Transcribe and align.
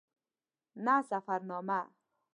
نه 0.85 0.95
سفرنامه. 1.09 1.81